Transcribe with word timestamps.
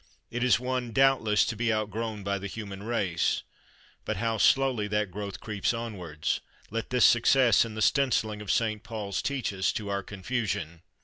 It 0.31 0.43
is 0.43 0.59
one, 0.59 0.93
doubtless, 0.93 1.45
to 1.45 1.55
be 1.55 1.71
outgrown 1.71 2.23
by 2.23 2.39
the 2.39 2.47
human 2.47 2.81
race; 2.81 3.43
but 4.03 4.17
how 4.17 4.39
slowly 4.39 4.87
that 4.87 5.11
growth 5.11 5.39
creeps 5.39 5.75
onwards, 5.75 6.41
let 6.71 6.89
this 6.89 7.05
success 7.05 7.65
in 7.65 7.75
the 7.75 7.83
stencilling 7.83 8.41
of 8.41 8.49
St 8.51 8.81
Paul's 8.81 9.21
teach 9.21 9.53
us, 9.53 9.71
to 9.73 9.89
our 9.89 10.01
confusion. 10.01 10.81